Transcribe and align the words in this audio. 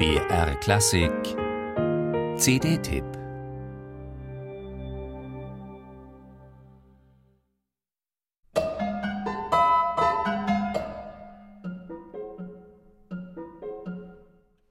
BR 0.00 0.54
Klassik 0.60 1.12
CD-Tipp 2.38 3.04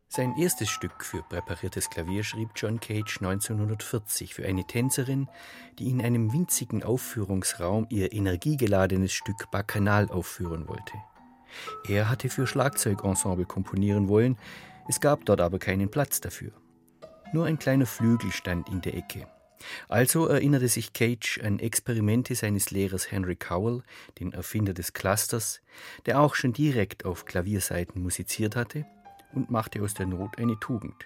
Sein 0.07 0.35
erstes 0.35 0.69
Stück 0.69 1.05
für 1.05 1.21
präpariertes 1.21 1.91
Klavier 1.91 2.23
schrieb 2.23 2.49
John 2.55 2.79
Cage 2.79 3.17
1940 3.21 4.33
für 4.33 4.47
eine 4.47 4.65
Tänzerin, 4.65 5.27
die 5.77 5.91
in 5.91 6.01
einem 6.01 6.33
winzigen 6.33 6.81
Aufführungsraum 6.81 7.85
ihr 7.91 8.13
energiegeladenes 8.13 9.13
Stück 9.13 9.51
Bacchanal 9.51 10.09
aufführen 10.09 10.67
wollte. 10.67 10.93
Er 11.87 12.09
hatte 12.09 12.29
für 12.29 12.47
Schlagzeugensemble 12.47 13.45
komponieren 13.45 14.07
wollen, 14.07 14.37
es 14.89 14.99
gab 14.99 15.23
dort 15.25 15.39
aber 15.39 15.59
keinen 15.59 15.91
Platz 15.91 16.19
dafür. 16.19 16.51
Nur 17.31 17.45
ein 17.45 17.59
kleiner 17.59 17.85
Flügel 17.85 18.31
stand 18.31 18.69
in 18.69 18.81
der 18.81 18.95
Ecke. 18.95 19.27
Also 19.87 20.25
erinnerte 20.25 20.67
sich 20.67 20.93
Cage 20.93 21.39
an 21.43 21.59
Experimente 21.59 22.33
seines 22.33 22.71
Lehrers 22.71 23.11
Henry 23.11 23.35
Cowell, 23.35 23.83
den 24.19 24.33
Erfinder 24.33 24.73
des 24.73 24.93
Clusters, 24.93 25.61
der 26.07 26.19
auch 26.19 26.33
schon 26.33 26.53
direkt 26.53 27.05
auf 27.05 27.25
Klavierseiten 27.25 28.01
musiziert 28.01 28.55
hatte, 28.55 28.87
und 29.31 29.51
machte 29.51 29.83
aus 29.83 29.93
der 29.93 30.07
Not 30.07 30.39
eine 30.39 30.59
Tugend. 30.59 31.05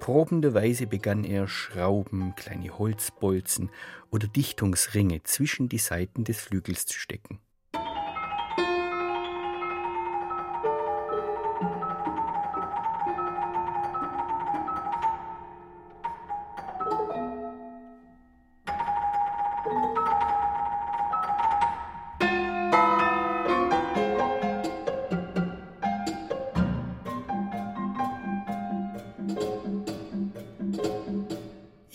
Probenderweise 0.00 0.86
begann 0.86 1.24
er, 1.24 1.46
Schrauben, 1.46 2.34
kleine 2.36 2.78
Holzbolzen 2.78 3.70
oder 4.10 4.28
Dichtungsringe 4.28 5.22
zwischen 5.24 5.68
die 5.68 5.78
Seiten 5.78 6.24
des 6.24 6.40
Flügels 6.40 6.86
zu 6.86 6.98
stecken. 6.98 7.38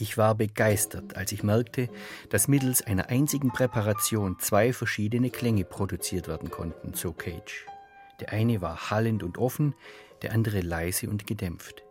Ich 0.10 0.18
war 0.18 0.34
begeistert, 0.34 1.16
als 1.16 1.32
ich 1.34 1.44
merkte, 1.44 1.88
dass 2.32 2.48
mittels 2.48 2.82
einer 2.82 3.10
einzigen 3.10 3.50
Präparation 3.50 4.40
zwei 4.40 4.74
verschiedene 4.74 5.30
Klänge 5.30 5.66
produziert 5.66 6.28
werden 6.28 6.50
konnten, 6.50 6.96
so 6.96 7.14
Cage. 7.14 7.68
Der 8.20 8.34
eine 8.34 8.60
war 8.60 8.90
hallend 8.90 9.22
und 9.22 9.38
offen, 9.38 9.76
der 10.24 10.34
andere 10.34 10.62
leise 10.62 11.08
und 11.12 11.28
gedämpft. 11.28 11.84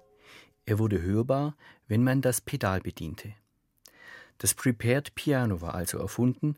Er 0.67 0.81
wurde 0.81 1.01
hörbar, 1.01 1.55
wenn 1.87 2.03
man 2.03 2.21
das 2.21 2.41
Pedal 2.41 2.81
bediente. 2.81 3.35
Das 4.39 4.53
Prepared 4.53 5.15
Piano 5.15 5.61
war 5.61 5.77
also 5.77 5.99
erfunden, 5.99 6.57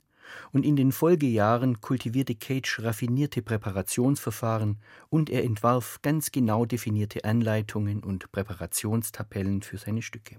und 0.53 0.65
in 0.65 0.77
den 0.77 0.93
Folgejahren 0.93 1.83
kultivierte 1.83 2.37
Cage 2.37 2.81
raffinierte 2.81 3.43
Präparationsverfahren 3.43 4.79
und 5.11 5.29
er 5.29 5.45
entwarf 5.45 5.99
ganz 6.01 6.33
genau 6.33 6.65
definierte 6.65 7.27
Anleitungen 7.27 8.03
und 8.03 8.33
Präparationstabellen 8.33 9.61
für 9.61 9.77
seine 9.77 10.01
Stücke. 10.01 10.37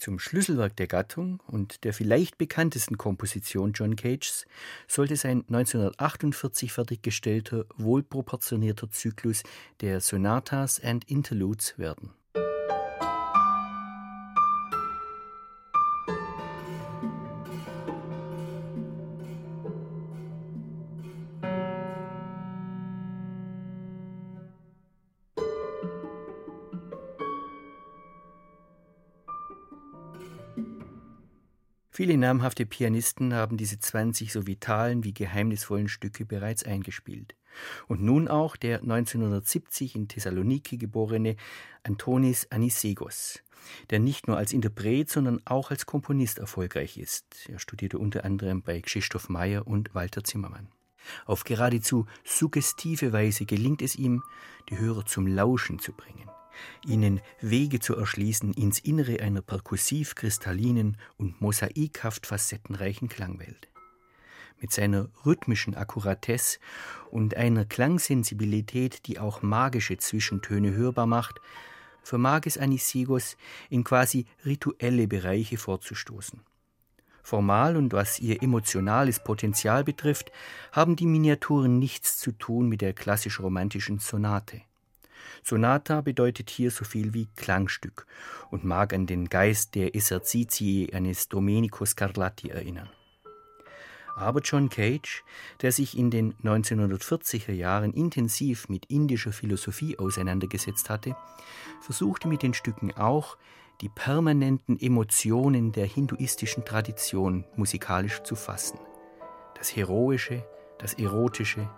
Zum 0.00 0.18
Schlüsselwerk 0.18 0.76
der 0.76 0.86
Gattung 0.86 1.40
und 1.46 1.84
der 1.84 1.92
vielleicht 1.92 2.38
bekanntesten 2.38 2.96
Komposition 2.96 3.72
John 3.74 3.96
Cages 3.96 4.46
sollte 4.88 5.14
sein 5.16 5.44
1948 5.48 6.72
fertiggestellter, 6.72 7.66
wohlproportionierter 7.76 8.90
Zyklus 8.90 9.42
der 9.82 10.00
Sonatas 10.00 10.82
and 10.82 11.04
Interludes 11.04 11.78
werden. 11.78 12.14
Viele 32.00 32.16
namhafte 32.16 32.64
Pianisten 32.64 33.34
haben 33.34 33.58
diese 33.58 33.78
20 33.78 34.32
so 34.32 34.46
vitalen 34.46 35.04
wie 35.04 35.12
geheimnisvollen 35.12 35.86
Stücke 35.86 36.24
bereits 36.24 36.64
eingespielt. 36.64 37.36
Und 37.88 38.00
nun 38.00 38.26
auch 38.26 38.56
der 38.56 38.80
1970 38.80 39.96
in 39.96 40.08
Thessaloniki 40.08 40.78
geborene 40.78 41.36
Antonis 41.82 42.46
Anisegos, 42.48 43.40
der 43.90 43.98
nicht 43.98 44.28
nur 44.28 44.38
als 44.38 44.54
Interpret, 44.54 45.10
sondern 45.10 45.42
auch 45.44 45.70
als 45.70 45.84
Komponist 45.84 46.38
erfolgreich 46.38 46.96
ist. 46.96 47.50
Er 47.50 47.58
studierte 47.58 47.98
unter 47.98 48.24
anderem 48.24 48.62
bei 48.62 48.80
Krzysztof 48.80 49.28
Meyer 49.28 49.66
und 49.66 49.94
Walter 49.94 50.24
Zimmermann. 50.24 50.68
Auf 51.26 51.44
geradezu 51.44 52.06
suggestive 52.24 53.12
Weise 53.12 53.44
gelingt 53.44 53.82
es 53.82 53.94
ihm, 53.94 54.22
die 54.70 54.78
Hörer 54.78 55.04
zum 55.04 55.26
Lauschen 55.26 55.78
zu 55.78 55.92
bringen 55.92 56.30
ihnen 56.86 57.20
Wege 57.40 57.80
zu 57.80 57.96
erschließen 57.96 58.52
ins 58.54 58.78
Innere 58.78 59.20
einer 59.20 59.42
perkussiv 59.42 60.14
kristallinen 60.14 60.96
und 61.16 61.40
mosaikhaft 61.40 62.26
facettenreichen 62.26 63.08
Klangwelt. 63.08 63.68
Mit 64.60 64.72
seiner 64.72 65.08
rhythmischen 65.24 65.74
Akkuratesse 65.74 66.58
und 67.10 67.36
einer 67.36 67.64
Klangsensibilität, 67.64 69.06
die 69.06 69.18
auch 69.18 69.42
magische 69.42 69.96
Zwischentöne 69.96 70.72
hörbar 70.72 71.06
macht, 71.06 71.40
vermag 72.02 72.42
es 72.44 72.58
Anisigos 72.58 73.36
in 73.68 73.84
quasi 73.84 74.26
rituelle 74.44 75.08
Bereiche 75.08 75.56
vorzustoßen. 75.56 76.40
Formal 77.22 77.76
und 77.76 77.92
was 77.92 78.18
ihr 78.18 78.42
emotionales 78.42 79.22
Potenzial 79.22 79.84
betrifft, 79.84 80.32
haben 80.72 80.96
die 80.96 81.06
Miniaturen 81.06 81.78
nichts 81.78 82.18
zu 82.18 82.32
tun 82.32 82.68
mit 82.68 82.80
der 82.80 82.92
klassisch-romantischen 82.92 83.98
Sonate. 83.98 84.62
Sonata 85.42 86.00
bedeutet 86.00 86.50
hier 86.50 86.70
so 86.70 86.84
viel 86.84 87.14
wie 87.14 87.28
Klangstück 87.36 88.06
und 88.50 88.64
mag 88.64 88.92
an 88.92 89.06
den 89.06 89.28
Geist 89.28 89.74
der 89.74 89.94
Esercizii 89.94 90.92
eines 90.92 91.28
Domenico 91.28 91.84
Scarlatti 91.84 92.48
erinnern. 92.48 92.90
Aber 94.16 94.40
John 94.40 94.68
Cage, 94.68 95.24
der 95.62 95.72
sich 95.72 95.96
in 95.96 96.10
den 96.10 96.34
1940er 96.42 97.52
Jahren 97.52 97.92
intensiv 97.92 98.68
mit 98.68 98.86
indischer 98.86 99.32
Philosophie 99.32 99.98
auseinandergesetzt 99.98 100.90
hatte, 100.90 101.16
versuchte 101.80 102.28
mit 102.28 102.42
den 102.42 102.52
Stücken 102.52 102.92
auch, 102.96 103.38
die 103.80 103.88
permanenten 103.88 104.78
Emotionen 104.78 105.72
der 105.72 105.86
hinduistischen 105.86 106.64
Tradition 106.64 107.44
musikalisch 107.56 108.22
zu 108.22 108.36
fassen. 108.36 108.78
Das 109.56 109.74
Heroische, 109.74 110.44
das 110.78 110.94
Erotische, 110.94 111.68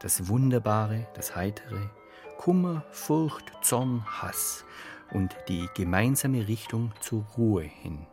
das 0.00 0.28
Wunderbare, 0.28 1.08
das 1.14 1.34
Heitere, 1.34 1.90
Kummer, 2.38 2.84
Furcht, 2.92 3.52
Zorn, 3.62 4.04
Hass 4.06 4.64
und 5.10 5.36
die 5.48 5.68
gemeinsame 5.74 6.46
Richtung 6.46 6.92
zur 7.00 7.24
Ruhe 7.36 7.62
hin. 7.62 8.06